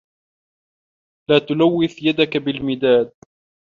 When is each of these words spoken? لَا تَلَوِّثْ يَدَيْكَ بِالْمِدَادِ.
لَا 1.29 1.39
تَلَوِّثْ 1.39 2.03
يَدَيْكَ 2.03 2.37
بِالْمِدَادِ. 2.37 3.11